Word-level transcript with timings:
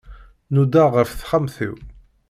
Nudaɣ 0.53 0.87
ɣef 0.97 1.09
texxamt-iw. 1.11 1.75